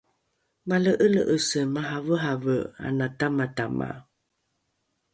[0.67, 3.89] male’ele’ese maraverevere ana tamatama